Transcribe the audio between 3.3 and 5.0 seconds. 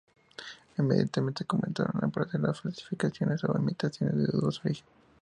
o imitaciones de dudoso origen.